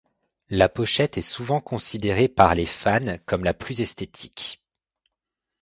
[0.49, 4.59] La pochette est souvent considérée par les fans comme la plus esthétique.